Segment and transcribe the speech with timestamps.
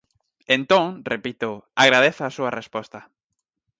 [0.57, 2.99] Entón –repito–, agradezo a súa resposta.